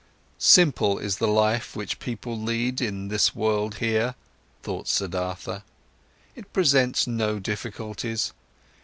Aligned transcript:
"Simple 0.39 0.97
is 0.97 1.17
the 1.17 1.27
life 1.27 1.75
which 1.75 1.99
people 1.99 2.35
lead 2.35 2.81
in 2.81 3.09
this 3.09 3.35
world 3.35 3.75
here," 3.75 4.15
thought 4.63 4.87
Siddhartha. 4.87 5.61
"It 6.35 6.51
presents 6.53 7.05
no 7.05 7.37
difficulties. 7.37 8.33